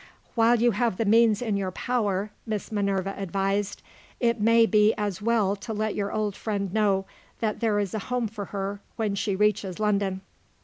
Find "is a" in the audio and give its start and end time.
7.77-7.99